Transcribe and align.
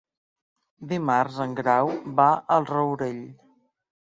Dimarts 0.93 1.37
en 1.45 1.53
Grau 1.59 1.91
va 2.21 2.27
al 2.57 2.67
Rourell. 2.73 3.21